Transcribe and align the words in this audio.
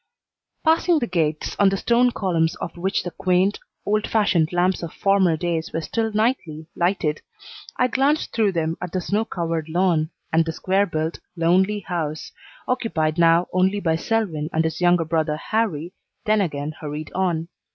Passing 0.63 0.97
the 0.97 1.05
gates, 1.05 1.55
on 1.59 1.69
the 1.69 1.77
stone 1.77 2.09
columns 2.09 2.55
of 2.55 2.75
which 2.75 3.03
the 3.03 3.11
quaint, 3.11 3.59
old 3.85 4.07
fashioned 4.07 4.51
lamps 4.51 4.81
of 4.81 4.91
former 4.91 5.37
days 5.37 5.71
were 5.71 5.81
still 5.81 6.11
nightly 6.11 6.65
lighted, 6.75 7.21
I 7.77 7.85
glanced 7.85 8.33
through 8.33 8.53
them 8.53 8.77
at 8.81 8.93
the 8.93 8.99
snow 8.99 9.25
covered 9.25 9.69
lawn 9.69 10.09
and 10.33 10.43
the 10.43 10.53
square 10.53 10.87
built, 10.87 11.19
lonely 11.35 11.81
house, 11.81 12.31
occupied 12.67 13.19
now 13.19 13.45
only 13.53 13.79
by 13.79 13.95
Selwyn 13.95 14.49
and 14.51 14.63
his 14.63 14.81
younger 14.81 15.05
brother 15.05 15.37
Harrie, 15.37 15.93
then 16.25 16.41
again 16.41 16.71
hurried 16.79 17.11
on. 17.13 17.49